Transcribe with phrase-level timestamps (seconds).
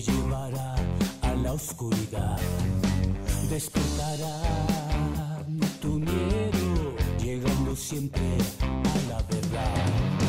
[0.00, 0.74] llevará
[1.22, 2.38] a la oscuridad.
[3.48, 4.42] Despertará
[5.80, 10.19] tu miedo, llegando siempre a la verdad.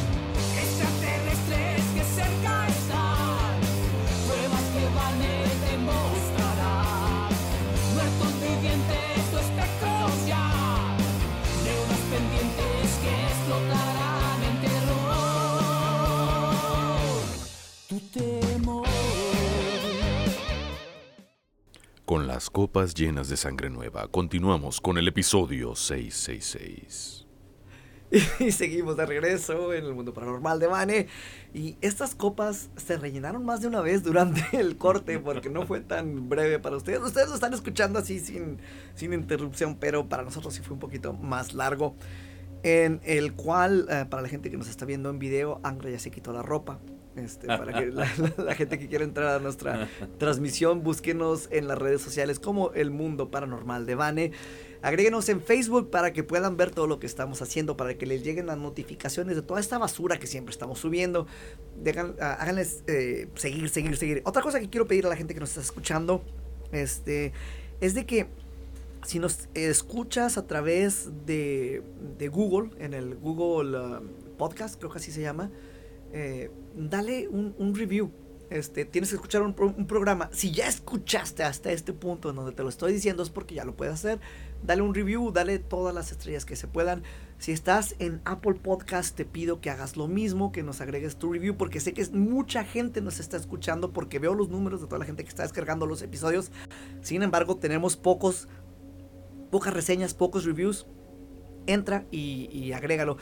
[22.41, 27.27] Las copas llenas de sangre nueva, continuamos con el episodio 666.
[28.39, 31.07] Y seguimos de regreso en el mundo paranormal de Vane.
[31.53, 35.81] Y estas copas se rellenaron más de una vez durante el corte porque no fue
[35.81, 36.99] tan breve para ustedes.
[37.01, 38.57] Ustedes lo están escuchando así sin,
[38.95, 41.95] sin interrupción, pero para nosotros sí fue un poquito más largo.
[42.63, 45.99] En el cual, eh, para la gente que nos está viendo en video, Angra ya
[45.99, 46.79] se quitó la ropa.
[47.15, 48.05] Este, para que la,
[48.55, 53.29] gente que quiera entrar a nuestra transmisión, búsquenos en las redes sociales como El Mundo
[53.29, 54.31] Paranormal de Vane.
[54.81, 58.23] Agréguenos en Facebook para que puedan ver todo lo que estamos haciendo, para que les
[58.23, 61.27] lleguen las notificaciones de toda esta basura que siempre estamos subiendo.
[61.83, 64.21] Dejan- ah, háganles eh, seguir, seguir, seguir.
[64.25, 66.23] Otra cosa que quiero pedir a la gente que nos está escuchando
[66.71, 67.33] este,
[67.81, 68.27] es de que
[69.05, 71.83] si nos escuchas a través de,
[72.17, 74.01] de Google, en el Google ah,
[74.37, 75.51] Podcast, creo que así se llama,
[76.13, 78.11] eh, dale un, review.
[78.49, 79.53] Este, tienes que escuchar un
[79.87, 80.29] programa.
[80.33, 83.63] Si ya escuchaste hasta este punto en donde te lo estoy diciendo, es porque ya
[83.63, 84.19] lo puedes hacer.
[84.63, 87.03] Dale un review, dale todas las estrellas que se puedan.
[87.39, 91.31] Si estás en Apple Podcast, te pido que hagas lo mismo, que nos agregues tu
[91.31, 94.87] review, porque sé que es mucha gente nos está escuchando, porque veo los números de
[94.87, 96.51] toda la gente que está descargando los episodios.
[97.01, 98.47] Sin embargo, tenemos pocos,
[99.49, 100.85] pocas reseñas, pocos reviews.
[101.67, 103.17] Entra y, y agrégalo.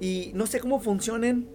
[0.00, 1.48] Y no sé cómo funcionen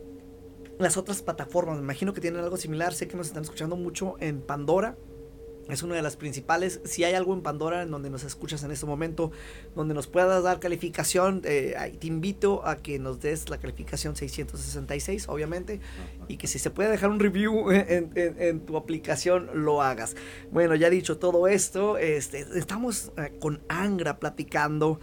[0.80, 1.78] las otras plataformas.
[1.78, 2.94] Me imagino que tienen algo similar.
[2.94, 4.98] Sé que nos están escuchando mucho en Pandora.
[5.70, 6.82] Es una de las principales.
[6.84, 9.32] Si hay algo en Pandora en donde nos escuchas en este momento,
[9.78, 15.30] donde nos puedas dar calificación, eh, te invito a que nos des la calificación 666,
[15.30, 15.80] obviamente.
[16.28, 20.18] Y que si se puede dejar un review en, en- en tu aplicación, lo hagas.
[20.52, 25.00] Bueno, ya dicho todo esto, este, estamos eh, con Angra platicando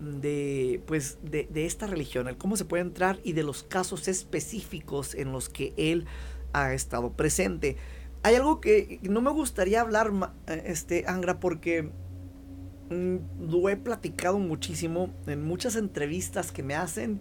[0.00, 4.08] de pues de, de esta religión, el cómo se puede entrar y de los casos
[4.08, 6.06] específicos en los que él
[6.52, 7.76] ha estado presente.
[8.22, 10.10] Hay algo que no me gustaría hablar,
[10.46, 11.90] eh, este Angra, porque
[12.90, 17.20] mm, lo he platicado muchísimo en muchas entrevistas que me hacen.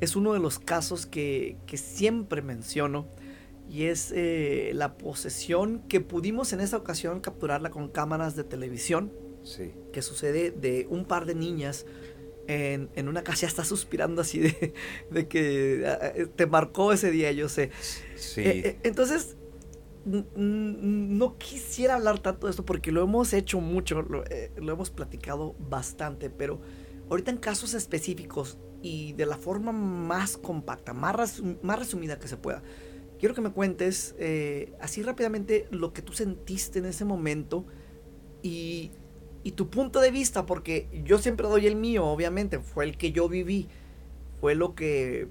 [0.00, 3.06] Es uno de los casos que, que siempre menciono
[3.70, 9.12] y es eh, la posesión que pudimos en esa ocasión capturarla con cámaras de televisión
[9.42, 9.72] Sí.
[9.92, 11.86] que sucede de un par de niñas
[12.50, 13.42] en, en una casa.
[13.42, 14.74] Ya está suspirando así de,
[15.10, 17.70] de que ah, ah, te marcó ese día, yo sé.
[18.16, 18.40] Sí.
[18.42, 19.36] Eh, eh, entonces,
[20.04, 24.90] no quisiera hablar tanto de esto porque lo hemos hecho mucho, lo, eh, lo hemos
[24.90, 26.60] platicado bastante, pero
[27.10, 32.28] ahorita en casos específicos y de la forma más compacta, más, resum- más resumida que
[32.28, 32.62] se pueda,
[33.18, 37.66] quiero que me cuentes eh, así rápidamente lo que tú sentiste en ese momento
[38.42, 38.92] y,
[39.42, 43.12] y tu punto de vista, porque yo siempre doy el mío, obviamente, fue el que
[43.12, 43.68] yo viví,
[44.40, 45.28] fue lo que,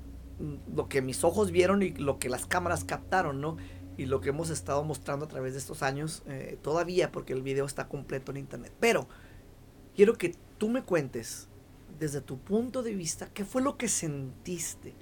[0.76, 3.58] lo que mis ojos vieron y lo que las cámaras captaron, ¿no?
[3.98, 7.44] Y lo que hemos estado mostrando a través de estos años, eh, todavía, porque el
[7.44, 8.74] video está completo en internet.
[8.80, 9.08] Pero
[9.96, 11.48] quiero que tú me cuentes,
[12.00, 14.96] desde tu punto de vista, qué fue lo que sentiste,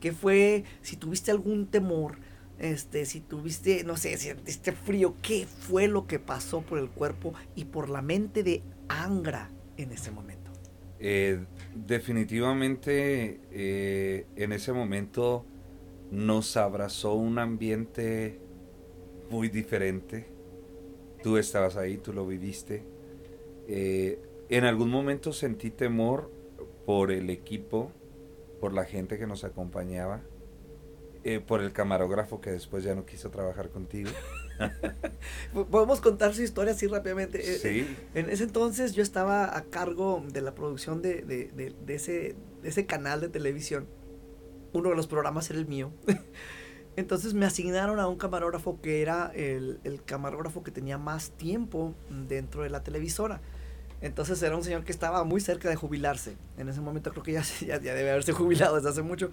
[0.00, 2.18] qué fue, si tuviste algún temor,
[2.62, 6.88] este, si tuviste, no sé, si sentiste frío, qué fue lo que pasó por el
[6.88, 10.52] cuerpo y por la mente de Angra en ese momento.
[11.00, 15.44] Eh, definitivamente eh, en ese momento
[16.12, 18.38] nos abrazó un ambiente
[19.28, 20.28] muy diferente.
[21.20, 22.84] Tú estabas ahí, tú lo viviste.
[23.66, 26.30] Eh, en algún momento sentí temor
[26.86, 27.90] por el equipo,
[28.60, 30.22] por la gente que nos acompañaba,
[31.24, 34.10] eh, por el camarógrafo que después ya no quiso trabajar contigo.
[35.70, 37.40] Podemos contar su historia así rápidamente.
[37.40, 37.96] Eh, Sí.
[38.14, 42.36] En ese entonces yo estaba a cargo de la producción de, de- de- de ese,
[42.62, 43.86] de ese canal de televisión.
[44.72, 45.92] Uno de los programas era el mío.
[46.96, 51.94] Entonces me asignaron a un camarógrafo que era el, el camarógrafo que tenía más tiempo
[52.28, 53.40] dentro de la televisora.
[54.02, 56.36] Entonces era un señor que estaba muy cerca de jubilarse.
[56.58, 59.30] En ese momento creo que ya, ya, ya debe haberse jubilado desde hace mucho.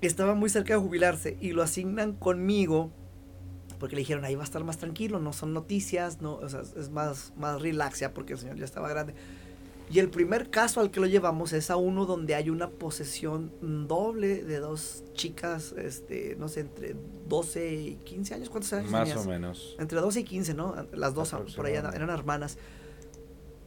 [0.00, 2.90] Estaba muy cerca de jubilarse y lo asignan conmigo
[3.78, 6.62] porque le dijeron ahí va a estar más tranquilo, no son noticias, no, o sea,
[6.76, 9.14] es más, más relax ya porque el señor ya estaba grande.
[9.90, 13.52] Y el primer caso al que lo llevamos es a uno donde hay una posesión
[13.88, 16.94] doble de dos chicas, este, no sé, entre
[17.26, 18.50] 12 y 15 años.
[18.50, 19.24] ¿Cuántos años Más tenías?
[19.26, 19.76] o menos.
[19.78, 20.74] Entre 12 y 15, ¿no?
[20.92, 21.46] Las dos por allá
[21.78, 21.96] Aproximadamente.
[21.96, 22.58] eran hermanas.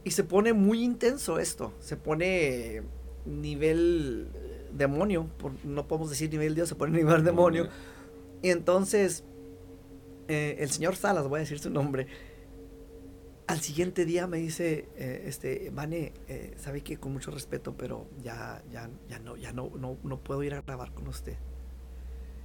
[0.04, 1.72] Y se pone muy intenso esto.
[1.80, 2.82] Se pone
[3.26, 4.28] nivel
[4.76, 5.26] demonio.
[5.38, 7.68] por- no podemos decir nivel Dios, se pone nivel demonio.
[8.42, 9.24] Y entonces,
[10.28, 12.06] eh, el señor Salas, voy a decir su nombre,
[13.46, 18.06] al siguiente día me dice, eh, este, Vane, eh, sabe que con mucho respeto, pero
[18.22, 21.36] ya, ya, ya no, ya no, no, no puedo ir a grabar con usted.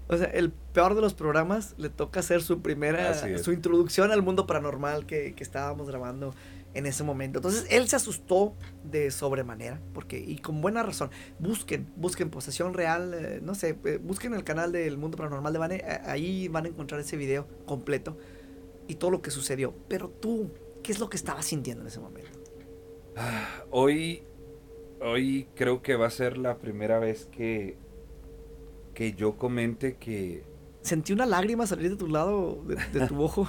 [0.10, 3.12] O sea, el peor de los programas le toca hacer su primera,
[3.44, 6.34] su introducción al mundo paranormal que, que estábamos grabando
[6.78, 7.40] en ese momento.
[7.40, 11.10] Entonces, él se asustó de sobremanera, porque, y con buena razón,
[11.40, 15.60] busquen, busquen posesión real, eh, no sé, eh, busquen el canal del mundo paranormal de
[15.60, 18.18] Vane, eh, ahí van a encontrar ese video completo
[18.88, 19.74] y todo lo que sucedió.
[19.88, 20.52] Pero tú,
[20.84, 22.30] ¿qué es lo que estabas sintiendo en ese momento?
[23.72, 24.24] Hoy,
[25.02, 27.76] hoy creo que va a ser la primera vez que,
[28.94, 30.44] que yo comente que
[30.82, 33.48] Sentí una lágrima salir de tu lado, de, de tu ojo.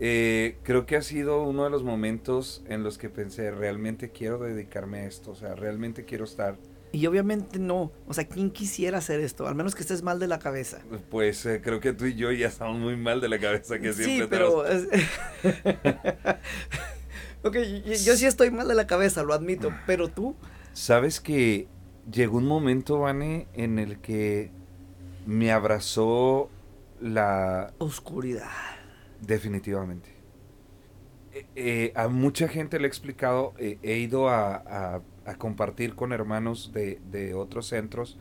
[0.00, 4.38] Eh, creo que ha sido uno de los momentos en los que pensé, realmente quiero
[4.38, 6.56] dedicarme a esto, o sea, realmente quiero estar,
[6.92, 7.92] Y obviamente no.
[8.08, 9.46] O sea, ¿quién quisiera hacer esto?
[9.46, 10.80] Al menos que estés mal de la cabeza.
[11.10, 13.92] pues eh, creo que tú y yo ya estamos muy mal de la cabeza que
[13.92, 14.66] sí, siempre pero...
[14.66, 14.88] es-
[17.44, 17.54] ok,
[17.84, 19.70] yo, yo sí estoy mal de la cabeza, lo admito.
[19.86, 20.36] Pero tú...
[20.72, 21.68] Sabes que
[22.10, 24.50] llegó un momento, Vane, en el que
[25.26, 26.48] me abrazó
[27.00, 28.48] la Oscuridad.
[29.20, 30.10] Definitivamente.
[31.32, 35.02] Eh, eh, a mucha gente le he explicado, eh, he ido a, a-
[35.38, 38.18] compartir con hermanos de, de otros centros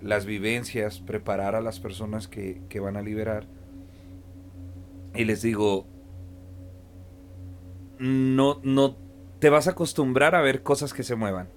[0.00, 3.46] las vivencias, preparar a las personas que, que van a liberar.
[5.14, 5.86] Y les digo,
[7.98, 8.96] no, no,
[9.38, 11.48] te vas a acostumbrar a ver cosas que se muevan.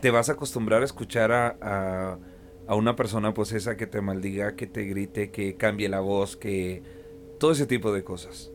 [0.00, 2.18] Te vas a acostumbrar a escuchar a, a,
[2.68, 6.82] a una persona posesa que te maldiga, que te grite, que cambie la voz, que
[7.38, 8.52] todo ese tipo de cosas.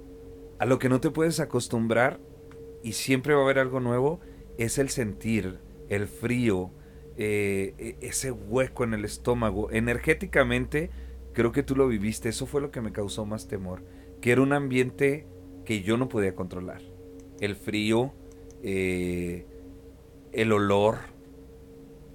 [0.60, 2.20] A lo que no te puedes acostumbrar
[2.84, 4.20] y siempre va a haber algo nuevo
[4.58, 6.72] es el sentir, el frío,
[7.18, 9.72] eh, e- ese hueco en el estómago.
[9.72, 10.90] Energéticamente,
[11.34, 13.84] creo que tú lo viviste, eso fue lo que me causó más temor,
[14.22, 15.28] que era un ambiente
[15.66, 16.82] que yo no podía controlar.
[17.40, 18.14] El frío,
[18.64, 19.46] eh,
[20.34, 20.98] el olor,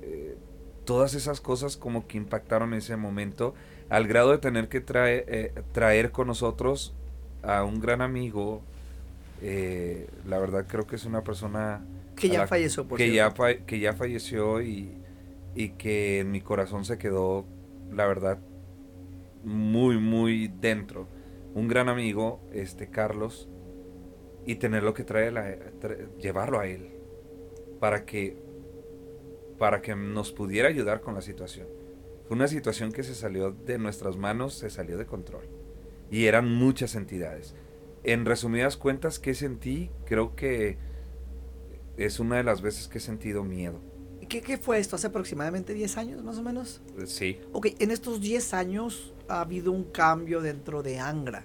[0.03, 0.37] eh,
[0.85, 3.55] todas esas cosas como que impactaron en ese momento,
[3.91, 6.95] al grado de tener que traer, eh, traer con nosotros
[7.43, 8.63] a un gran amigo.
[9.43, 11.85] eh, la verdad creo que es una persona
[12.17, 13.45] Que ya la- falleció, por que cierto.
[13.67, 14.91] que ya falleció y,
[15.55, 17.45] y que en mi corazón se quedó,
[17.93, 18.39] la verdad,
[19.43, 21.07] muy, muy dentro.
[21.55, 23.49] Un gran amigo, este Carlos,
[24.47, 25.35] y tenerlo que traer,
[25.81, 26.89] tra- llevarlo a él
[27.81, 28.37] para que,
[29.59, 31.67] para que nos pudiera ayudar con la situación.
[32.27, 35.45] Fue una situación que se salió de nuestras manos, se salió de control.
[36.11, 37.55] Y eran muchas entidades.
[38.03, 39.91] En resumidas cuentas, ¿qué sentí?
[40.07, 40.79] Creo que
[41.97, 43.81] es una de las veces que he sentido miedo.
[44.29, 44.97] ¿Qué, ¿Qué fue esto?
[44.97, 46.83] ¿Hace aproximadamente 10 años, más o menos?
[46.99, 47.41] Eh, Sí.
[47.53, 51.45] Ok, en estos 10 años ha habido un cambio dentro de Angra.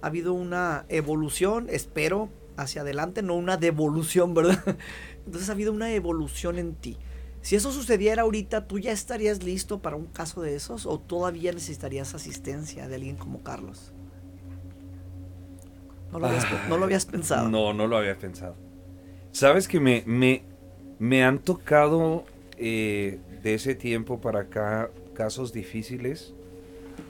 [0.00, 4.62] Ha habido una evolución, espero, hacia adelante, no una devolución, ¿verdad?
[5.26, 6.96] Entonces ha habido una evolución en ti.
[7.42, 11.52] Si eso sucediera ahorita, ¿tú ya estarías listo para un caso de esos o todavía
[11.52, 13.94] necesitarías asistencia de alguien como Carlos?
[16.10, 17.52] No lo habías, no lo habías pensado.
[17.52, 18.56] No, no lo había pensado.
[19.32, 20.48] Sabes que me, me,
[20.98, 26.34] me han tocado eh, de ese tiempo para acá casos difíciles.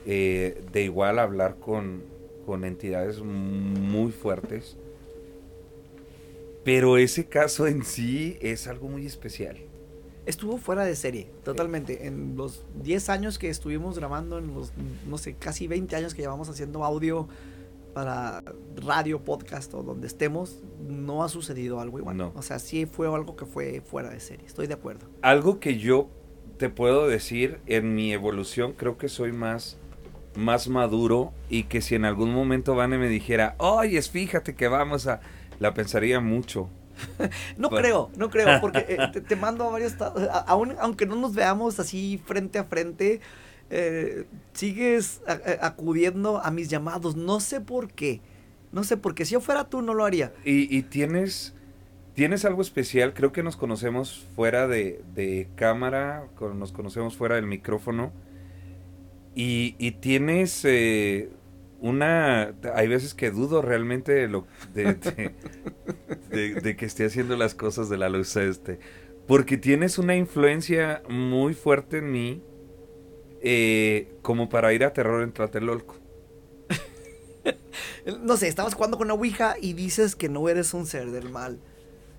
[0.05, 2.05] eh, de igual hablar con,
[2.45, 4.79] con entidades muy fuertes.
[6.63, 9.70] Pero ese caso en sí es algo muy especial.
[10.25, 12.05] Estuvo fuera de serie, totalmente.
[12.05, 14.71] En los 10 años que estuvimos grabando, en los,
[15.07, 17.27] no sé, casi 20 años que llevamos haciendo audio
[17.93, 18.43] para
[18.75, 22.17] radio, podcast o donde estemos, no ha sucedido algo igual.
[22.17, 22.31] No.
[22.35, 24.45] O sea, sí fue algo que fue fuera de serie.
[24.45, 25.07] Estoy de acuerdo.
[25.21, 26.09] Algo que yo
[26.57, 29.77] te puedo decir en mi evolución, creo que soy más,
[30.35, 35.07] más maduro y que si en algún momento Vane me dijera, oye, fíjate que vamos
[35.07, 35.21] a...
[35.59, 36.69] La pensaría mucho.
[37.57, 37.81] No Bueno.
[37.83, 39.97] creo, no creo, porque eh, te, te mando a varios...
[39.97, 43.21] ta- a- aún, aunque no nos veamos así frente a frente,
[43.69, 47.15] eh, sigues a- a- acudiendo a mis llamados.
[47.15, 48.21] No sé por qué.
[48.71, 49.25] No sé por qué.
[49.25, 50.31] Si yo fuera tú, no lo haría.
[50.45, 51.53] Y, y tienes,
[52.13, 57.35] tienes algo especial, creo que nos conocemos fuera de, de cámara, con- nos conocemos fuera
[57.35, 58.11] del micrófono.
[59.35, 61.29] Y, y tienes eh,
[61.81, 65.31] una, hay veces que dudo realmente de, lo, de, de-
[66.29, 68.79] de- de que esté haciendo las cosas de la luz este,
[69.27, 72.43] porque tienes una influencia muy fuerte en mí,
[73.41, 75.95] eh, como para ir a terror en Tlatelolco.
[78.23, 81.29] No sé, estabas jugando con una Ouija y dices que no eres un ser del
[81.29, 81.59] mal.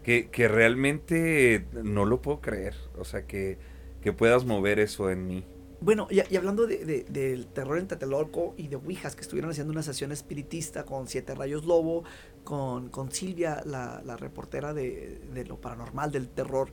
[0.05, 3.59] Que, que realmente no lo puedo creer, o sea, que,
[4.01, 5.45] que puedas mover eso en mí.
[5.83, 9.51] Bueno, y, y hablando de, de- del terror en Tlatelolco y de Ouijas, que estuvieron
[9.51, 12.05] haciendo una sesión espiritista con Siete Rayos Lobo,
[12.45, 16.71] con, con Silvia, la, la reportera de, de lo paranormal, del terror,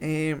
[0.00, 0.40] eh,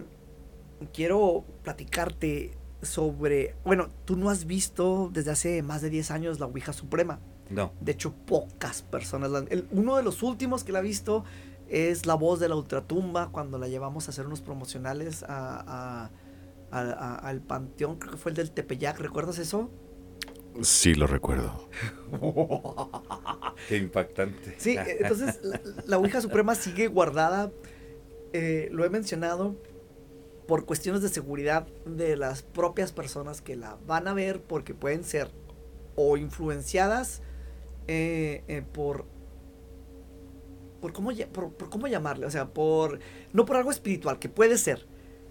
[0.92, 2.52] quiero platicarte
[2.82, 3.56] sobre...
[3.64, 7.18] Bueno, tú no has visto desde hace más de 10 años la Ouija Suprema.
[7.50, 9.30] No, De hecho, pocas personas.
[9.30, 11.24] la el- uno de los últimos que la ha visto
[11.68, 16.10] es la voz de la ultratumba cuando la llevamos a hacer unos promocionales a, a-
[16.70, 19.70] a- a- al panteón, creo que fue el del Tepeyac, ¿recuerdas eso?
[20.62, 21.68] Sí, lo recuerdo.
[23.68, 24.54] qué impactante.
[24.58, 27.52] Sí, eh, entonces la, la Ouija Suprema sigue guardada,
[28.32, 29.56] eh, lo he mencionado,
[30.48, 35.04] por cuestiones de seguridad de las propias personas que la van a ver porque pueden
[35.04, 35.30] ser
[35.94, 37.20] o influenciadas
[37.86, 39.04] eh, eh, por
[40.80, 42.98] por cómo por, por cómo llamarle, o sea, por
[43.32, 44.86] no por algo espiritual que puede ser,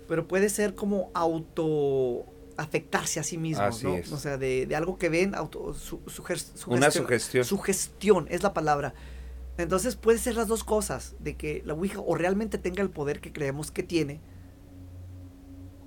[0.07, 2.25] pero puede ser como auto
[2.57, 3.95] afectarse a sí mismo, Así ¿no?
[3.95, 4.11] es.
[4.11, 7.45] O sea, de, de algo que ven, auto, su, suger- Una sugestión- sugestión.
[7.45, 8.93] Sugestión es la palabra.
[9.57, 13.21] Entonces puede ser las dos cosas, de que la Ouija o realmente tenga el poder
[13.21, 14.21] que creemos que tiene,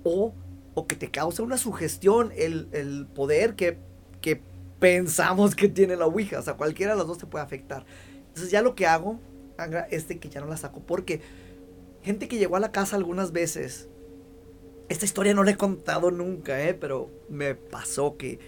[0.03, 0.33] o,
[0.73, 3.77] o que te causa una sugestión, el, el poder que,
[4.21, 4.41] que
[4.79, 6.39] pensamos que tiene la Ouija.
[6.39, 7.85] O sea, cualquiera de las dos te puede afectar.
[8.27, 9.19] Entonces ya lo que hago
[9.57, 11.21] Angra, es de que ya no la saco, porque
[12.01, 13.89] gente que llegó a la casa algunas veces,
[14.91, 16.73] esta historia no la he contado nunca, ¿eh?
[16.73, 18.39] pero me pasó que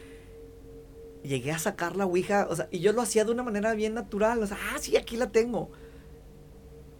[1.23, 3.93] llegué a sacar la Ouija, o sea, y yo lo hacía de una manera bien
[3.93, 5.71] natural, o sea, ah, sí, aquí la tengo.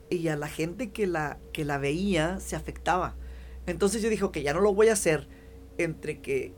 [0.10, 3.16] Y a la gente que la, que la veía se afectaba.
[3.66, 5.28] Entonces yo dije, ok, ya no lo voy a hacer
[5.78, 6.54] entre que,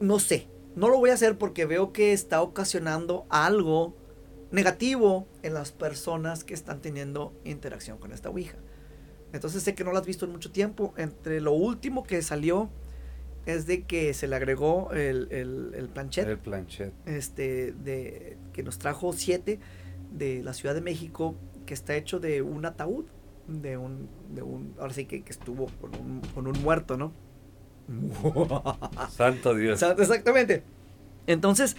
[0.00, 3.94] no sé, no lo voy a hacer porque veo que está ocasionando algo
[4.50, 8.56] negativo en las personas que están teniendo interacción con esta Ouija.
[9.32, 10.92] Entonces sé que no la has visto en mucho tiempo.
[10.96, 12.70] Entre lo último que salió
[13.46, 16.92] es de que se le agregó el, el, el planchet El planchet.
[17.06, 19.58] este, de, que nos trajo siete
[20.12, 21.34] de la Ciudad de México,
[21.66, 23.06] que está hecho de un ataúd,
[23.48, 27.12] de un, de un ahora sí que, que estuvo con un, con un muerto, ¿no?
[29.10, 29.82] Santo Dios.
[29.82, 30.62] Exactamente.
[31.26, 31.76] Entonces,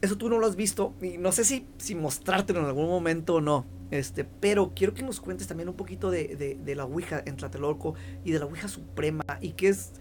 [0.00, 3.34] eso tú no lo has visto y no sé si, si mostrártelo en algún momento
[3.36, 3.66] o no.
[3.90, 7.36] Este, pero quiero que nos cuentes también un poquito de, de- de la Ouija en
[7.36, 7.94] Tlatelolco
[8.24, 9.92] y de la Ouija Suprema y qué es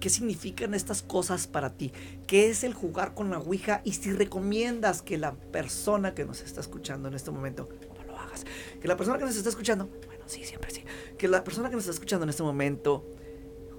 [0.00, 1.90] qué significan estas cosas para ti.
[2.26, 3.80] ¿Qué es el jugar con la Ouija?
[3.84, 8.18] Y si recomiendas que la persona que nos está escuchando en este momento, no lo
[8.18, 8.44] hagas,
[8.82, 10.84] que la persona que nos está escuchando, bueno, sí, siempre sí,
[11.16, 13.06] que la persona que nos está escuchando en este momento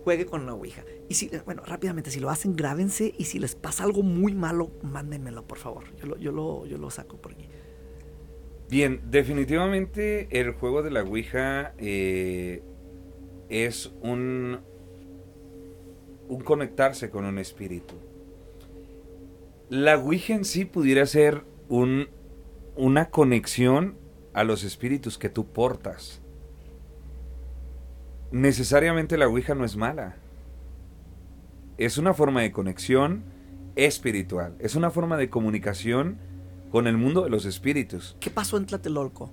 [0.04, 0.84] juegue con la Ouija.
[1.10, 3.14] Y si, bueno, rápidamente, si lo hacen, grábense.
[3.18, 5.84] Y si les pasa algo muy malo, mándenmelo, por favor.
[5.98, 7.48] Yo lo, yo lo, yo lo saco por aquí.
[8.70, 12.64] Bien, definitivamente el juego de la Ouija eh,
[13.50, 14.60] es un,
[16.28, 17.96] un conectarse con un espíritu.
[19.70, 22.10] La Ouija en sí pudiera ser un,
[22.76, 23.98] una conexión
[24.34, 26.22] a los espíritus que tú portas.
[28.32, 30.18] Necesariamente la Ouija no es mala.
[31.78, 33.24] Es una forma de conexión
[33.76, 34.56] espiritual.
[34.60, 36.18] Es una forma de comunicación
[36.76, 38.18] con el mundo de los espíritus.
[38.20, 39.32] ¿Qué pasó en Tlatelolco?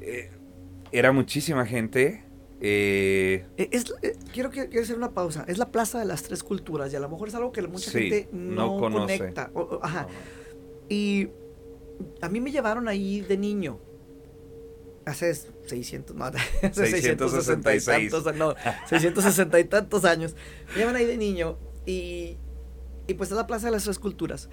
[0.00, 0.30] Eh,
[0.90, 2.24] era muchísima gente.
[2.60, 5.44] eh, Eh, es, eh, quiero, hacer una pausa.
[5.46, 7.88] Es la Plaza de las Tres Culturas y a lo mejor es algo que mucha
[7.92, 9.16] Sí, gente no no, conoce.
[9.18, 9.50] conecta.
[9.54, 10.08] O- ajá.
[10.88, 11.28] Y
[12.20, 13.78] a mí me llevaron ahí de niño.
[15.04, 16.40] Hace 600, no, hace
[16.72, 18.10] 660 y 666.
[18.10, 18.54] tantos, no,
[18.88, 20.34] 660 y tantos años.
[20.72, 22.38] Me llevan ahí de niño y,
[23.06, 24.50] y pues es la Plaza de las Tres Culturas,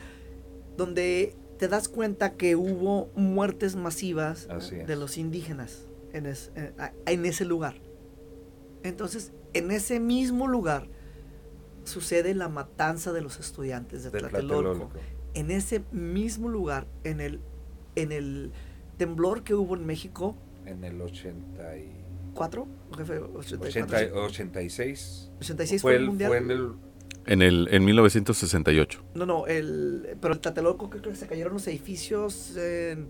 [0.78, 4.50] donde te das cuenta que hubo muertes masivas
[4.86, 7.76] de los indígenas en, es- en- a- en ese lugar.
[8.84, 10.90] Entonces, en ese mismo lugar
[11.86, 14.92] sucede la matanza de los estudiantes de de Tlatelolco Tlatelolco.
[15.36, 17.40] en ese mismo lugar, en el,
[17.96, 18.52] en el
[18.98, 22.04] temblor que hubo en México, En el 80 y...
[22.34, 25.32] 4, 80 84, 86.
[25.38, 26.28] 86 Fue, fue el, mundial.
[26.30, 26.74] fue en el...
[27.26, 29.04] En, el, en 1968.
[29.16, 33.08] No, no, el, pero el Tlatelolco creo que se cayeron los edificios en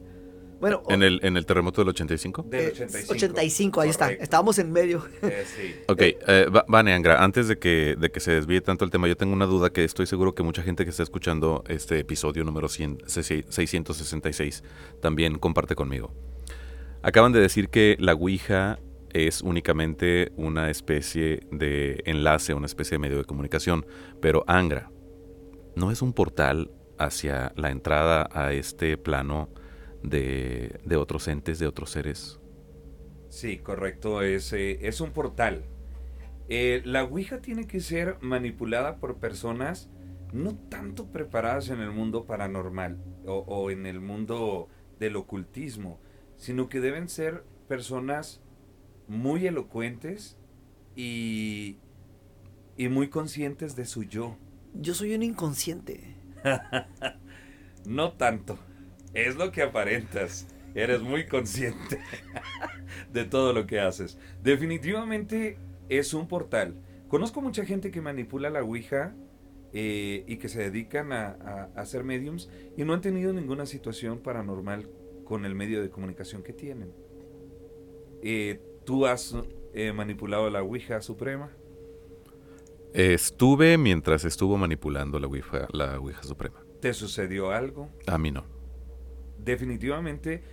[0.59, 2.43] Bueno, o- ¿En el, ¿En el terremoto del 85?
[2.49, 3.13] Del eh, 85.
[3.13, 4.11] 85, ahí está.
[4.11, 5.03] Estábamos en medio.
[5.23, 5.75] Eh, sí.
[5.87, 9.07] Ok, eh, Va- Vane Angra, antes de que, de que se desvíe tanto el tema,
[9.07, 12.43] yo tengo una duda que estoy seguro que mucha gente que está escuchando este episodio
[12.43, 14.63] número 100, 666
[15.01, 16.13] también comparte conmigo.
[17.01, 18.79] Acaban de decir que la Ouija
[19.13, 23.85] es únicamente una especie de enlace, una especie de medio de comunicación,
[24.21, 24.91] pero Angra,
[25.75, 29.49] ¿no es un portal hacia la entrada a este plano
[30.01, 32.39] de, de otros entes, de otros seres?
[33.29, 34.21] Sí, correcto.
[34.21, 35.65] Es, eh, es un portal.
[36.49, 39.89] Eh, la Ouija tiene que ser manipulada por personas
[40.33, 44.67] no tanto preparadas en el mundo paranormal o, o en el mundo
[44.99, 45.99] del ocultismo,
[46.37, 48.41] sino que deben ser personas
[49.07, 50.37] muy elocuentes
[50.95, 51.77] y,
[52.77, 54.37] y muy conscientes de su yo.
[54.73, 56.15] Yo soy un inconsciente.
[57.85, 58.57] No tanto.
[59.13, 60.47] Es lo que aparentas.
[60.75, 61.99] Eres muy consciente
[63.13, 64.17] de todo lo que haces.
[64.41, 65.57] Definitivamente
[65.89, 66.75] es un portal.
[67.07, 69.15] Conozco mucha gente que manipula la Ouija
[69.71, 73.65] eh, y que se dedican a, a- a ser mediums y no han tenido ninguna
[73.65, 74.89] situación paranormal
[75.25, 76.91] con el medio de comunicación que tienen.
[78.21, 79.35] Eh, ¿Tú has
[79.73, 81.51] eh, manipulado la Ouija Suprema?
[82.93, 86.63] Estuve mientras estuvo manipulando la Ouija, la Ouija Suprema.
[86.79, 87.89] ¿Te sucedió algo?
[88.07, 88.43] A mí no.
[89.37, 90.43] definitivamente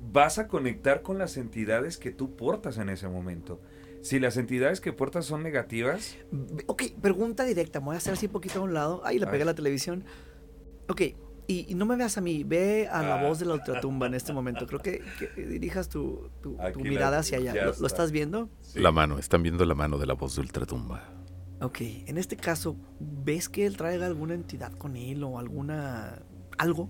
[0.00, 3.60] vas a conectar con las entidades que tú portas en ese momento.
[4.02, 6.16] Si las entidades que portas son negativas,
[6.66, 7.80] Ok, pregunta directa.
[7.80, 9.00] Me voy a hacer así un poquito a un lado.
[9.04, 10.04] Ay, le pegué a la televisión.
[10.88, 11.02] Ok,
[11.46, 12.44] y, y no me veas a mí.
[12.44, 13.22] Ve a la Ah.
[13.22, 14.66] voz de la ultratumba en este momento.
[14.66, 17.54] Creo que, que dirijas tu, tu- tu Aquí la- mirada hacia allá.
[17.54, 17.86] ¿Lo, lo está.
[17.86, 18.48] estás viendo?
[18.60, 18.80] sí.
[18.80, 21.02] La mano, están viendo la mano de la voz de Ultratumba.
[21.60, 26.22] Ok, en este caso, ¿ves que él traiga alguna entidad con él o alguna...
[26.58, 26.88] algo?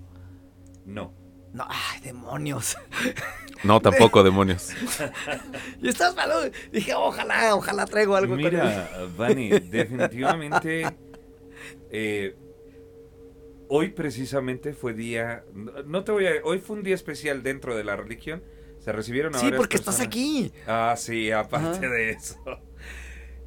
[0.86, 1.12] no.
[1.52, 2.76] No, ay, demonios.
[3.62, 4.70] No, tampoco, demonios.
[5.80, 6.34] y estás malo.
[6.72, 8.50] Dije, ojalá, ojalá traigo algo con él.
[8.52, 10.84] Mira, Vani, definitivamente
[11.90, 12.36] eh,
[13.68, 15.44] hoy precisamente fue día,
[15.86, 18.42] no- te voy a, hoy fue un día especial dentro de la religión.
[18.78, 20.52] Se recibieron a Sí, porque estás aquí.
[20.66, 21.88] Ah, sí, aparte Ajá.
[21.88, 22.36] de eso.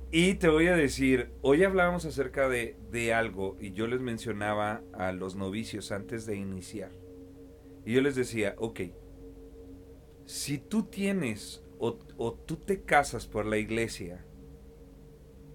[0.10, 4.82] Y te voy a decir, hoy hablábamos acerca de, de algo y yo les mencionaba
[4.94, 6.92] a los novicios antes de iniciar.
[7.86, 8.80] Y yo les decía, ok,
[10.26, 14.26] si tú tienes o, o tú te casas por la iglesia,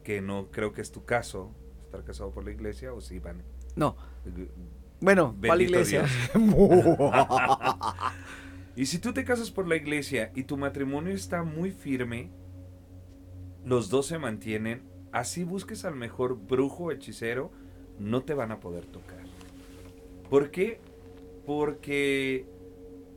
[0.04, 3.42] que no creo que es tu caso, estar casado por la iglesia, o sí, van.
[3.76, 3.96] No.
[5.00, 6.06] Bueno, ¿cuál Bendito iglesia?
[8.74, 12.30] Y si tú te casas por la iglesia y tu matrimonio está muy firme,
[13.66, 14.82] los dos se mantienen,
[15.12, 17.50] así busques al mejor brujo hechicero,
[17.98, 19.22] no te van a poder tocar.
[20.30, 20.80] ¿Por qué?
[21.44, 22.46] Porque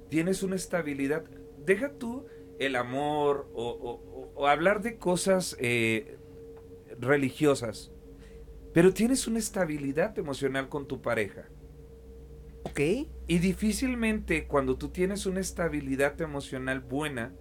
[0.10, 1.24] tienes una estabilidad.
[1.66, 2.26] Deja tú
[2.60, 6.18] el amor o, o- o- o hablar de cosas eh,
[7.00, 7.92] religiosas,
[8.76, 11.46] pero tienes una estabilidad emocional con tu pareja.
[12.64, 12.80] ok.
[13.28, 17.34] Y difícilmente cuando tú tienes una estabilidad emocional buena,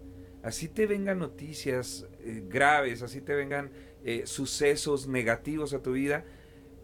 [0.45, 3.73] así te vengan noticias eh, graves, así te vengan
[4.05, 6.25] eh, sucesos negativos a tu vida,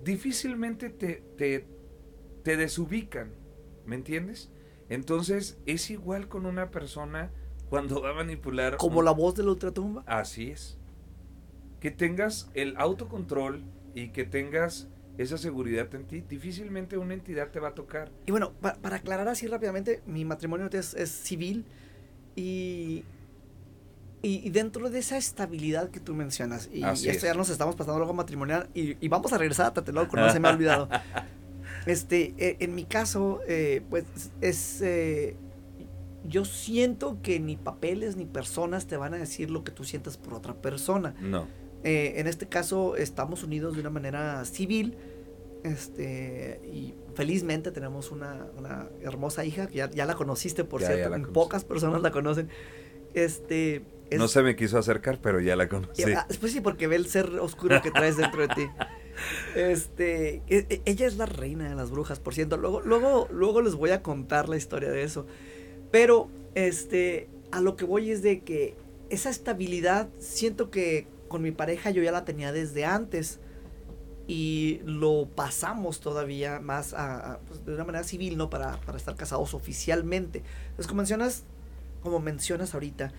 [0.03, 1.67] difícilmente te, te,
[2.43, 3.33] te desubican,
[3.87, 4.51] ¿me entiendes?
[4.89, 7.31] Entonces es igual con una persona
[7.69, 8.77] cuando va a manipular...
[8.79, 10.03] Como un- la voz de la ultratumba.
[10.07, 10.79] Así es.
[11.79, 13.63] Que tengas el autocontrol
[13.95, 18.11] y que tengas esa seguridad en ti, difícilmente una entidad te va a tocar.
[18.27, 21.67] Y bueno, pa- para aclarar así rápidamente, mi matrimonio es, es civil
[22.37, 23.05] y,
[24.23, 27.33] y, y dentro de esa estabilidad que tú mencionas, y, Así esto es.
[27.33, 30.41] ya nos estamos pasando luego matrimonial y, y vamos a regresar a Tatelolco, no se
[30.41, 30.89] me ha olvidado.
[31.87, 34.05] Este, eh, en mi caso, eh, pues
[34.43, 34.83] es...
[34.83, 35.35] eh,
[36.29, 40.19] yo siento que ni papeles ni personas te van a decir lo que tú sientas
[40.19, 41.15] por otra persona.
[41.23, 41.49] No.
[41.85, 44.97] Eh, en este caso estamos unidos de una manera civil.
[45.63, 50.89] Este, y felizmente tenemos una, una hermosa hija, que ya, ya la conociste, por Ya,
[50.95, 51.33] cierto.
[51.33, 52.49] Pocas personas la conocen.
[53.15, 53.83] Este.
[54.09, 56.03] es- No se me quiso acercar, pero ya la conocí.
[56.15, 58.67] Ah, Pues sí, porque ve el ser oscuro que traes dentro de ti.
[59.55, 62.57] Este, e- e- ella es la reina de las brujas, por cierto.
[62.57, 65.27] Luego, luego, luego les voy a contar la historia de eso.
[65.91, 68.77] Pero, este, a lo que voy es de que
[69.11, 73.39] esa estabilidad, siento que con mi pareja yo ya la tenía desde antes.
[74.27, 78.49] Y lo pasamos todavía más a, a, pues, de una manera civil, ¿no?
[78.51, 80.43] Para, para estar casados oficialmente.
[80.71, 81.45] Entonces, como mencionas,
[82.03, 83.13] como mencionas ahorita,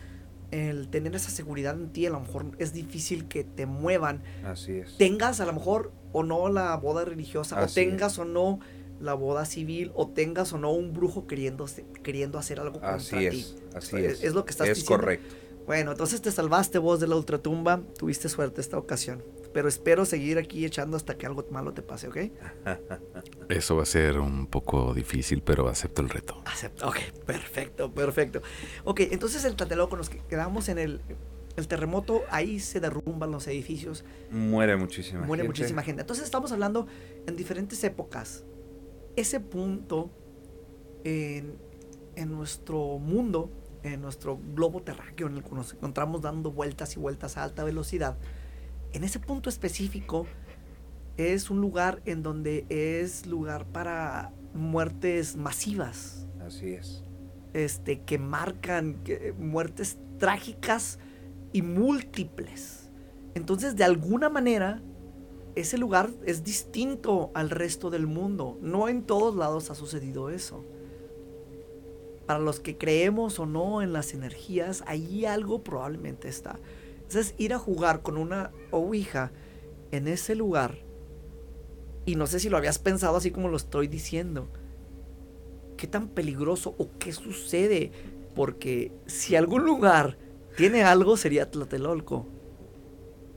[0.51, 4.73] el tener esa seguridad en ti, a lo mejor es difícil que te muevan Así
[4.73, 4.97] es.
[4.97, 8.59] tengas a lo mejor o no la boda religiosa, Así o tengas o no
[9.01, 11.65] la boda civil o tengas o no un brujo queriendo,
[12.03, 13.25] queriendo hacer algo contra Así ti.
[13.25, 14.23] es, así Es- es.
[14.25, 15.01] es lo que estás Es diciendo.
[15.03, 15.35] correcto.
[15.71, 19.23] Bueno, entonces te salvaste vos de la ultratumba, tuviste suerte esta ocasión.
[19.53, 22.17] Pero espero seguir aquí echando hasta que algo malo te pase, ¿ok?
[23.49, 26.41] Eso va a ser un poco difícil, pero acepto el reto.
[26.43, 26.89] Acepto.
[26.89, 28.41] Ok, perfecto, perfecto.
[28.83, 30.99] Ok, entonces el Tlatelolco nos quedamos en el,
[31.55, 35.57] el terremoto, ahí se derrumban los edificios, Muere muchísima muere gente.
[35.57, 36.01] muchísima gente.
[36.01, 36.85] Entonces estamos hablando
[37.27, 38.43] en diferentes épocas.
[39.15, 40.09] Ese punto
[41.05, 41.55] en,
[42.17, 43.49] en nuestro mundo,
[43.83, 47.63] en nuestro globo terráqueo en el que nos encontramos dando vueltas y vueltas a alta
[47.63, 48.17] velocidad,
[48.93, 50.25] en ese punto específico
[51.17, 57.03] es un lugar en donde es lugar para muertes masivas, Así es.
[57.53, 60.99] este, que marcan que- muertes trágicas
[61.53, 62.89] y múltiples.
[63.33, 64.81] Entonces, de alguna manera,
[65.55, 68.57] ese lugar es distinto al resto del mundo.
[68.61, 70.65] No en todos lados ha sucedido eso.
[72.31, 76.57] Para los que creemos o no en las energías, allí algo probablemente está.
[76.95, 79.33] Entonces, ir a jugar con una ouija
[79.91, 80.77] en ese lugar,
[82.05, 84.47] y no sé si lo habías pensado así como lo estoy diciendo,
[85.75, 87.91] qué tan peligroso o qué sucede.
[88.33, 90.17] Porque si algún lugar
[90.55, 92.29] tiene algo, sería Tlatelolco.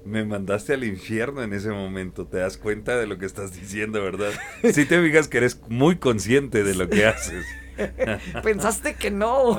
[0.05, 2.29] Me mandaste al infierno en ese momento.
[2.29, 4.31] Te das cuenta de lo que estás diciendo, ¿verdad?
[4.73, 7.45] Si te fijas que eres muy consciente de lo que haces.
[8.43, 9.57] Pensaste que no.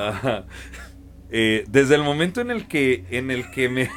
[1.32, 3.90] Eh, desde el momento en el que en el que me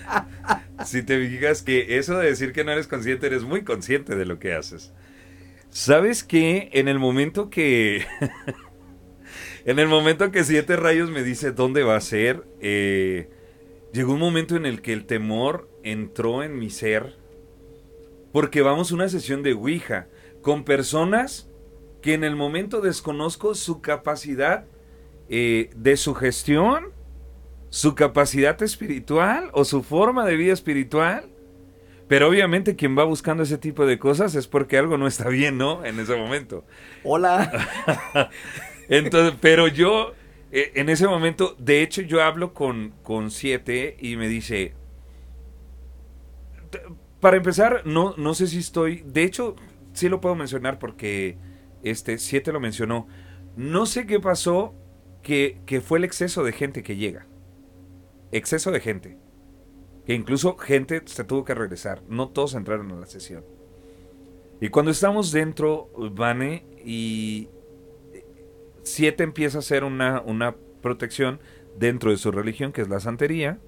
[0.84, 4.26] si te fijas que eso de decir que no eres consciente eres muy consciente de
[4.26, 4.92] lo que haces.
[5.70, 8.04] Sabes que en el momento que
[9.64, 13.30] en el momento que siete rayos me dice dónde va a ser eh,
[13.92, 17.14] llegó un momento en el que el temor entró en mi ser
[18.32, 20.08] porque vamos a una sesión de ouija
[20.42, 21.49] con personas
[22.02, 24.64] que en el momento desconozco su capacidad
[25.28, 26.92] eh, de sugestión,
[27.70, 31.26] su capacidad espiritual o su forma de vida espiritual.
[32.08, 35.58] Pero obviamente quien va buscando ese tipo de cosas es porque algo no está bien,
[35.58, 35.84] ¿no?
[35.84, 36.64] En ese momento.
[37.04, 38.30] Hola.
[38.88, 40.14] Entonces, pero yo,
[40.50, 44.74] eh, en ese momento, de hecho, yo hablo con, con Siete y me dice,
[46.70, 46.82] "T-
[47.20, 49.56] para empezar, no, no sé si estoy, de hecho,
[49.92, 51.36] sí lo puedo mencionar porque
[51.82, 53.06] este Siete lo mencionó.
[53.56, 54.74] No sé qué pasó,
[55.22, 57.26] que, que fue el exceso de gente que llega.
[58.32, 59.18] Exceso de gente.
[60.06, 62.02] Que incluso gente se tuvo que regresar.
[62.08, 63.44] No todos entraron a la sesión.
[64.60, 67.48] Y cuando estamos dentro, Vane, y,
[68.82, 71.40] 7 empieza a hacer una, una protección
[71.78, 73.58] dentro de su religión, que es la santería.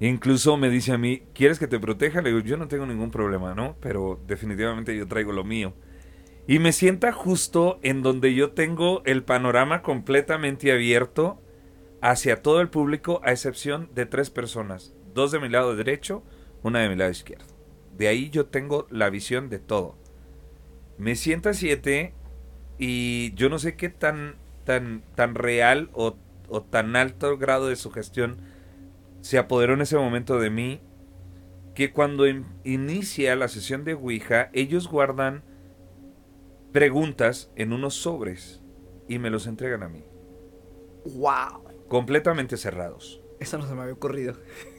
[0.00, 2.20] Incluso me dice a mí, ¿quieres que te proteja?
[2.20, 3.76] Le digo, yo no tengo ningún problema, ¿no?
[3.80, 5.74] Pero definitivamente yo traigo lo mío.
[6.46, 11.40] Y me sienta justo en donde yo tengo el panorama completamente abierto
[12.02, 14.92] hacia todo el público, a excepción de tres personas.
[15.14, 16.22] Dos de mi lado derecho,
[16.62, 17.46] una de mi lado izquierdo.
[17.96, 19.96] De ahí yo tengo la visión de todo.
[20.98, 22.12] Me sienta siete
[22.78, 26.16] y yo no sé qué tan, tan, tan real o,
[26.48, 28.36] o tan alto grado de sugestión
[29.22, 30.80] se apoderó en ese momento de mí
[31.74, 35.42] que cuando in- inicia la sesión de Ouija, ellos guardan
[36.74, 38.60] preguntas en unos sobres
[39.06, 40.04] y me los entregan a mí,
[41.14, 41.62] wow.
[41.86, 43.22] completamente cerrados.
[43.38, 44.34] Eso no se me había ocurrido.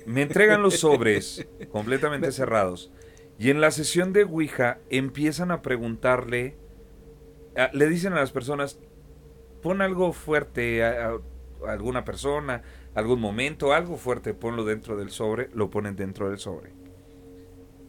[0.05, 2.91] Me entregan los sobres completamente cerrados.
[3.39, 6.57] Y en la sesión de Ouija empiezan a preguntarle,
[7.55, 8.77] a- le dicen a las personas,
[9.61, 11.19] pon algo fuerte a, a-
[11.65, 12.61] a alguna persona,
[12.93, 16.73] algún momento, algo fuerte, ponlo dentro del sobre, lo ponen dentro del sobre.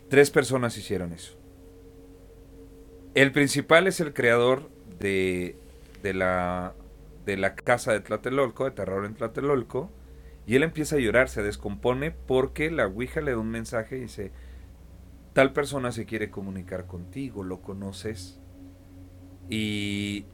[0.09, 1.36] Tres personas hicieron eso.
[3.17, 4.69] El principal es el creador
[5.01, 5.57] de,
[6.03, 6.75] de la,
[7.25, 9.91] de la casa de Tlatelolco, de terror en Tlatelolco.
[10.47, 14.01] Y él empieza a llorar, se descompone porque la Ouija le da un mensaje y
[14.03, 14.33] dice,
[15.33, 18.39] tal persona se quiere comunicar contigo, lo conoces.
[19.49, 20.27] Y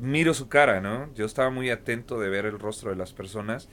[0.00, 1.14] miro su cara, ¿no?
[1.14, 3.68] Yo estaba muy atento de ver el rostro de las personas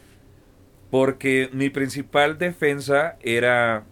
[0.91, 3.86] porque mi principal defensa era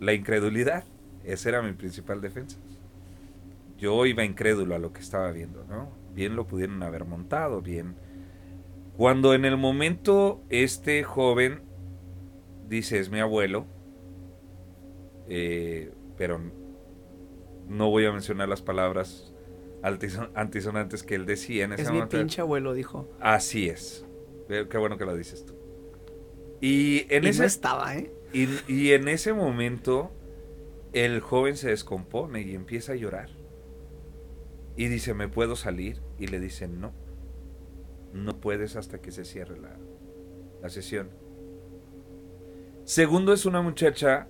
[0.00, 0.82] la incredulidad.
[1.22, 2.58] Esa era mi principal defensa.
[3.84, 5.90] Yo iba incrédulo a lo que estaba viendo, ¿no?
[6.14, 7.96] Bien lo pudieron haber montado, bien
[8.96, 11.62] cuando en el momento este joven
[12.68, 13.66] dice es mi abuelo,
[15.28, 16.40] eh, pero
[17.68, 19.32] no voy a mencionar las palabras
[19.82, 22.16] antisonantes que él decía en ese Es mi momento.
[22.16, 23.08] pinche abuelo, dijo.
[23.20, 24.06] Así es.
[24.48, 25.54] Qué bueno que lo dices tú.
[26.60, 28.12] Y en y ese no estaba, ¿eh?
[28.32, 30.12] y, y en ese momento
[30.92, 33.28] el joven se descompone y empieza a llorar.
[34.76, 36.02] Y dice, ¿me puedo salir?
[36.18, 36.92] Y le dicen, no.
[38.12, 39.76] No puedes hasta que se cierre la,
[40.62, 41.10] la sesión.
[42.84, 44.28] Segundo es una muchacha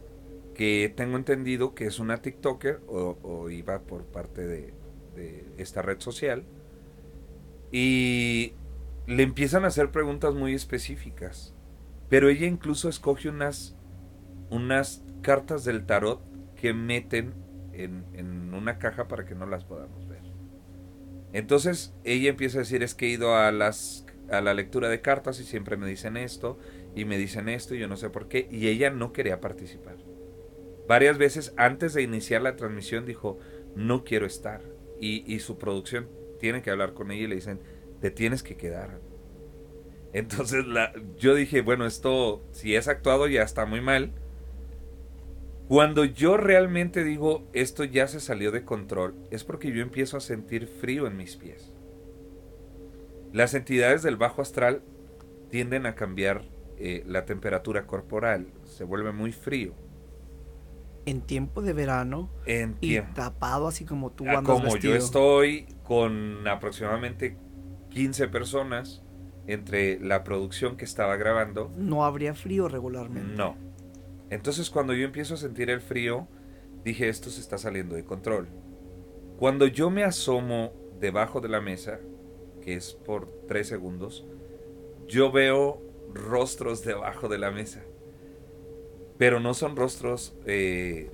[0.54, 4.74] que tengo entendido que es una TikToker o, iba por parte de,
[5.16, 6.44] de esta red social.
[7.72, 8.54] Y
[9.06, 11.54] le empiezan a hacer preguntas muy específicas.
[12.08, 13.76] Pero ella incluso escoge unas,
[14.50, 16.22] unas cartas del tarot
[16.54, 17.34] que meten
[17.72, 20.13] en, en una caja para que no las podamos ver.
[21.34, 25.00] Entonces ella empieza a decir, es que he ido a, las, a la lectura de
[25.00, 26.58] cartas y siempre me dicen esto,
[26.94, 29.96] y me dicen esto, y yo no sé por qué, y ella no quería participar.
[30.86, 33.40] Varias veces antes de iniciar la transmisión dijo,
[33.74, 34.62] no quiero estar.
[35.00, 37.58] Y, y su producción tiene que hablar con ella y le dicen,
[38.00, 39.00] te tienes que quedar.
[40.12, 44.12] Entonces la, yo dije, bueno, esto, si es actuado ya está muy mal.
[45.68, 50.20] Cuando yo realmente digo, esto ya se salió de control, es porque yo empiezo a
[50.20, 51.72] sentir frío en mis pies.
[53.32, 54.82] Las entidades del bajo astral
[55.50, 56.42] tienden a cambiar
[56.78, 59.72] eh, la temperatura corporal, se vuelve muy frío.
[61.06, 63.12] En tiempo de verano En y tiempo.
[63.14, 64.94] tapado así como tú Ah, andas como vestido.
[64.94, 67.36] yo estoy con aproximadamente
[67.90, 69.02] 15 personas
[69.46, 73.34] entre la producción que estaba grabando, No habría frío regularmente.
[73.36, 73.56] no.
[74.30, 76.28] Entonces cuando yo empiezo a sentir el frío,
[76.84, 78.48] dije esto se está saliendo de control.
[79.38, 82.00] Cuando yo me asomo debajo de la mesa,
[82.62, 84.26] que es por 3 segundos,
[85.06, 85.82] yo veo
[86.12, 87.82] rostros debajo de la mesa.
[89.18, 91.10] Pero no son rostros eh,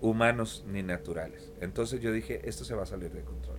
[0.00, 1.52] humanos ni naturales.
[1.60, 3.58] Entonces yo dije, esto se va a salir de control.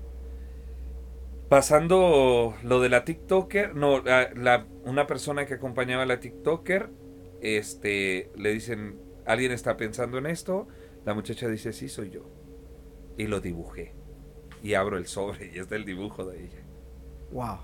[1.47, 4.03] Pasando lo de la TikToker, no,
[4.83, 6.89] una persona que acompañaba a la TikToker,
[7.41, 10.67] este, le dicen, ¿alguien está pensando en esto?
[11.05, 12.29] La muchacha dice, sí, soy yo.
[13.17, 13.93] Y lo dibujé.
[14.61, 16.59] Y abro el sobre y es del dibujo de ella.
[17.31, 17.59] Wow.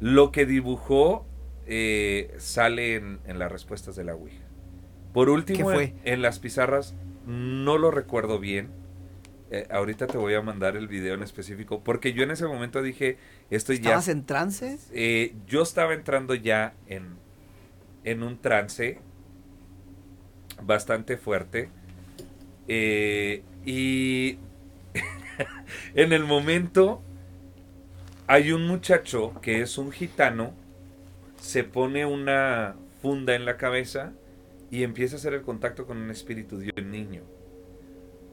[0.00, 1.26] Lo que dibujó
[1.66, 4.46] eh, sale en, en las respuestas de la Ouija.
[5.12, 5.72] Por último.
[5.72, 6.94] En, en las pizarras,
[7.26, 8.70] no lo recuerdo bien.
[9.50, 12.82] Eh, ahorita te voy a mandar el video en específico, porque yo en ese momento
[12.82, 13.16] dije,
[13.48, 13.78] esto ya...
[13.78, 14.78] ¿Estabas en trance?
[14.92, 17.16] Eh, yo estaba entrando ya en,
[18.04, 19.00] en un trance
[20.62, 21.70] bastante fuerte.
[22.66, 24.38] Eh, y
[25.94, 27.02] en el momento
[28.26, 30.52] hay un muchacho que es un gitano,
[31.40, 34.12] se pone una funda en la cabeza
[34.70, 37.22] y empieza a hacer el contacto con un espíritu de un niño.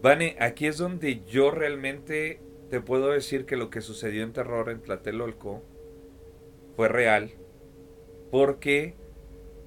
[0.01, 4.69] Vane, aquí es donde yo realmente te puedo decir que lo que sucedió en terror
[4.69, 5.63] en Tlatelolco
[6.75, 7.31] fue real
[8.31, 8.95] porque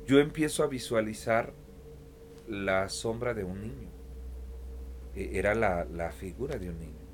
[0.06, 1.52] yo empiezo a visualizar
[2.48, 3.90] la sombra de un niño.
[5.14, 7.06] E- Era la, la figura de un niño.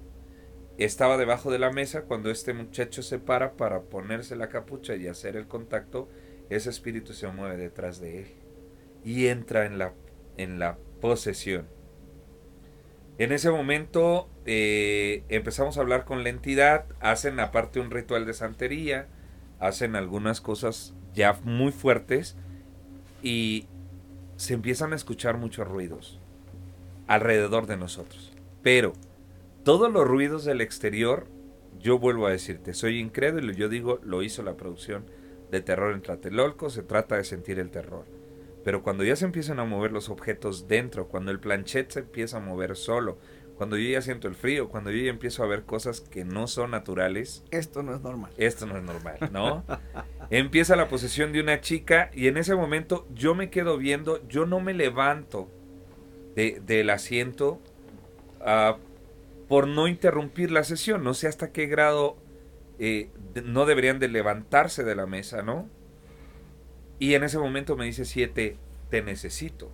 [0.79, 5.07] Estaba debajo de la mesa cuando este muchacho se para para ponerse la capucha y
[5.09, 6.09] hacer el contacto,
[6.51, 8.27] ese espíritu se mueve detrás de él
[9.05, 9.95] y entra en la,
[10.37, 11.69] en la posesión.
[13.19, 18.35] En ese momento eh, empezamos a hablar con la entidad, hacen aparte un ritual de
[18.35, 19.07] santería,
[19.61, 22.37] hacen algunas cosas ya muy fuertes
[23.23, 23.69] y
[24.37, 26.21] se empiezan a escuchar muchos ruidos
[27.07, 28.33] alrededor de nosotros.
[28.63, 28.93] Pero
[29.63, 31.27] todos los ruidos del exterior,
[31.79, 35.05] yo vuelvo a decirte, soy incrédulo, yo digo, lo hizo la producción
[35.51, 38.07] de terror en Tlatelolco, se trata de sentir el terror.
[38.65, 42.39] Pero cuando ya se empiezan a mover los objetos dentro, cuando el planchet se empieza
[42.39, 43.19] a mover solo,
[43.57, 46.49] cuando yo ya siento el frío, cuando yo ya empiezo a ver cosas que no
[46.49, 48.33] son naturales, Esto no es normal.
[48.39, 49.65] esto no es normal, ¿no?
[50.31, 54.47] Empieza la posesión de una chica y en ese momento yo me quedo viendo, yo
[54.47, 55.49] no me levanto
[56.35, 57.61] de- del asiento
[58.41, 58.77] ah,
[59.49, 62.17] por no interrumpir la sesión, no sé hasta qué grado
[62.79, 63.11] eh,
[63.45, 65.69] no deberían de levantarse de la mesa, ¿no?
[66.99, 68.57] Y en ese momento me dice siete,
[68.91, 69.71] te necesito.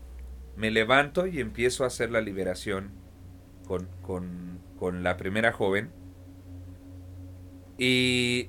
[0.57, 2.91] Me levanto y empiezo a hacer la liberación
[3.67, 5.91] con, con, con la primera joven.
[7.79, 8.49] Y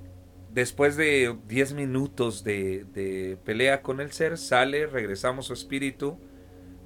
[0.53, 6.17] después de 10 minutos de, de pelea con el ser, sale, regresamos su espíritu,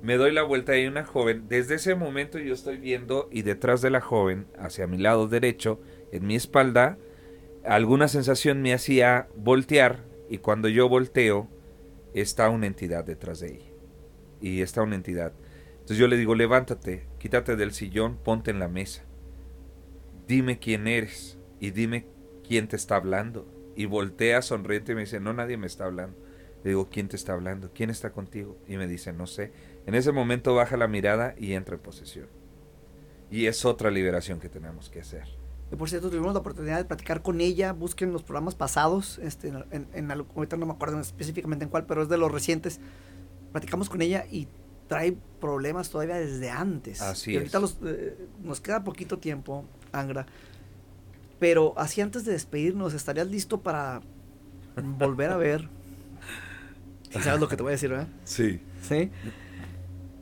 [0.01, 1.47] me doy la vuelta y hay una joven.
[1.47, 5.81] Desde ese momento yo estoy viendo y detrás de la joven, hacia mi lado derecho,
[6.11, 6.97] en mi espalda,
[7.63, 11.49] alguna sensación me hacía voltear y cuando yo volteo
[12.13, 13.71] está una entidad detrás de ella.
[14.41, 15.33] Y está una entidad.
[15.73, 19.03] Entonces yo le digo, levántate, quítate del sillón, ponte en la mesa.
[20.27, 22.05] Dime quién eres y dime
[22.47, 23.54] quién te está hablando.
[23.75, 26.17] Y voltea sonriente y me dice, no, nadie me está hablando.
[26.63, 27.71] Le digo, ¿quién te está hablando?
[27.73, 28.57] ¿Quién está contigo?
[28.67, 29.51] Y me dice, no sé.
[29.85, 32.27] En ese momento baja la mirada y entra en posesión.
[33.29, 35.27] Y es otra liberación que tenemos que hacer.
[35.71, 37.73] Y por cierto, tuvimos la oportunidad de platicar con ella.
[37.73, 39.19] Busquen los programas pasados.
[39.19, 42.79] Este, en, en ahorita no me acuerdo específicamente en cuál, pero es de los recientes.
[43.51, 44.47] Platicamos con ella y
[44.87, 47.01] trae problemas todavía desde antes.
[47.01, 47.61] Así y ahorita es.
[47.61, 50.25] los, eh, nos queda poquito tiempo, Angra.
[51.39, 54.01] Pero así antes de despedirnos, ¿estarías listo para
[54.97, 55.69] volver a ver?
[57.09, 58.07] Sí ¿Sabes lo que te voy a decir, verdad?
[58.23, 58.61] Sí.
[58.81, 59.09] ¿Sí?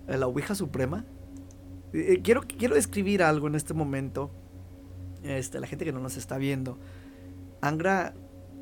[0.08, 1.06] La Ouija Suprema.
[1.94, 4.32] Eh, eh, quiero, quiero escribir algo en este momento.
[5.24, 6.78] Este, la gente que no nos está viendo.
[7.62, 8.14] Angra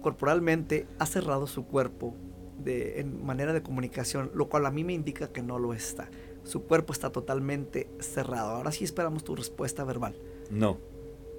[0.02, 2.16] corporalmente ha cerrado su cuerpo
[2.64, 6.10] de, en manera de comunicación, lo cual a mí me indica que no lo está.
[6.44, 8.52] Su cuerpo está totalmente cerrado.
[8.52, 10.16] Ahora sí esperamos tu respuesta verbal.
[10.50, 10.78] No,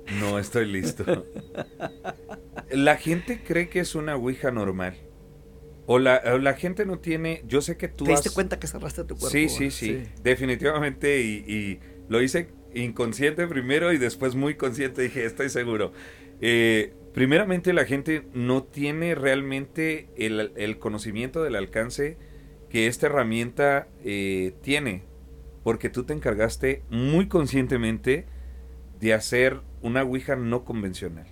[0.07, 1.05] no estoy listo.
[2.71, 4.97] La gente cree que es una Ouija normal.
[5.87, 7.43] O la, o la gente no tiene.
[7.47, 9.31] Yo sé que tú ¿Te diste has- cuenta que cerraste tu cuerpo?
[9.31, 11.21] Sí, sí, sí, Definitivamente.
[11.23, 15.03] Y, y lo hice inconsciente primero y después muy consciente.
[15.03, 15.93] Dije, estoy seguro.
[16.41, 22.17] Eh, primeramente, la gente no tiene realmente el, el conocimiento del alcance
[22.71, 25.03] que esta herramienta eh, tiene.
[25.65, 28.27] Porque tú te encargaste muy conscientemente
[29.01, 31.27] de hacer una Ouija no convencional.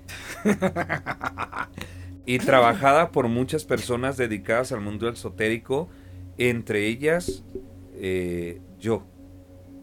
[2.27, 5.89] y trabajada por muchas personas dedicadas al mundo esotérico,
[6.39, 7.45] entre ellas
[7.95, 9.05] eh, yo.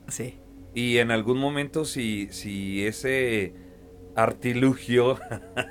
[0.07, 0.39] Sí.
[0.73, 3.53] Y en algún momento si, si ese
[4.15, 5.19] artilugio,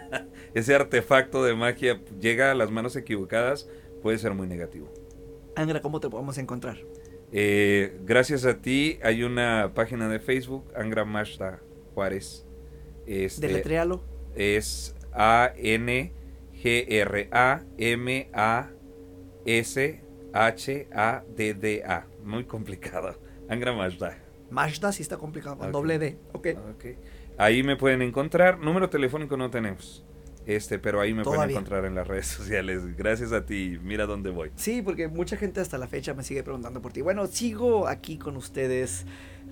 [0.55, 3.69] ese artefacto de magia llega a las manos equivocadas,
[4.03, 4.93] puede ser muy negativo.
[5.57, 6.79] Angra, ¿cómo te podemos encontrar?
[7.33, 11.61] Eh, gracias a ti hay una página de Facebook, Angra Mashta
[11.95, 12.46] Juárez.
[13.07, 14.05] Este, Deletréalo.
[14.35, 16.12] es A N
[16.53, 18.71] G R A M A
[19.45, 22.07] S H A D D A.
[22.25, 23.19] Muy complicado.
[23.49, 24.19] Angra Mashta.
[24.51, 26.19] Mazda sí está complicado, con doble D.
[26.33, 26.49] Ok.
[26.75, 26.85] Ok.
[27.38, 28.59] Ahí me pueden encontrar.
[28.59, 30.05] Número telefónico no tenemos.
[30.47, 32.97] Este, pero ahí me pueden encontrar en las redes sociales.
[32.97, 33.79] Gracias a ti.
[33.83, 34.53] Mira dónde voy.
[34.55, 37.01] Sí, porque mucha gente hasta la fecha me sigue preguntando por ti.
[37.03, 39.07] Bueno, sigo aquí con ustedes.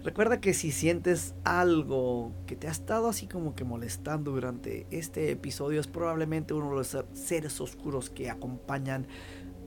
[0.04, 5.30] Recuerda que si sientes algo que te ha estado así como que molestando durante este
[5.30, 9.06] episodio, es probablemente uno de los seres oscuros que acompañan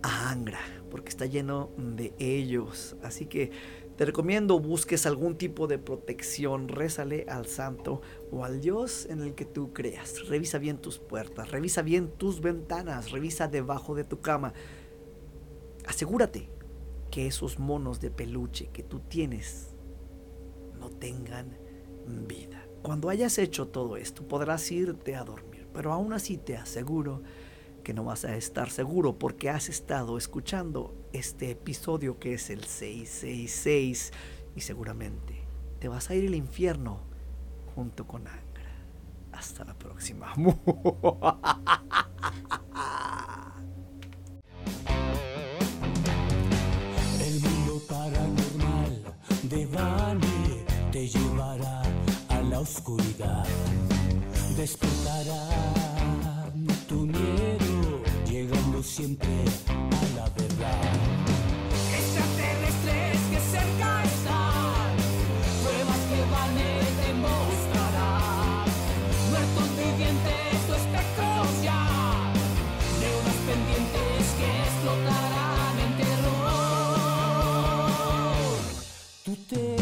[0.03, 0.59] a Angra,
[0.91, 2.97] porque está lleno de ellos.
[3.01, 3.49] Así que
[3.95, 9.33] te recomiendo busques algún tipo de protección, rézale al santo o al Dios en el
[9.33, 10.27] que tú creas.
[10.27, 14.53] Revisa bien tus puertas, revisa bien tus ventanas, revisa debajo de tu cama.
[15.87, 16.47] Asegúrate
[17.09, 19.66] que esos monos de peluche que tú tienes
[20.89, 21.57] tengan
[22.27, 22.65] vida.
[22.81, 27.21] Cuando hayas hecho todo esto, podrás irte a dormir, pero aún así te aseguro
[27.83, 32.65] que no vas a estar seguro porque has estado escuchando este episodio que es el
[32.65, 34.11] 666
[34.55, 35.45] y seguramente
[35.79, 36.99] te vas a ir al infierno
[37.75, 38.43] junto con Angra.
[39.31, 40.33] Hasta la próxima.
[52.59, 53.45] oscuridad
[54.55, 55.49] despertará
[56.87, 59.29] tu miedo, llegando siempre
[59.69, 59.81] a
[60.15, 60.81] la verdad.
[61.99, 64.95] Extraterrestres que cerca están,
[65.63, 66.69] pruebas que van a
[67.05, 68.65] demostrarán,
[69.29, 71.83] muertos vivientes, tu espectros ya,
[73.45, 76.97] pendientes que explotarán en terror.
[79.25, 79.76] Tú te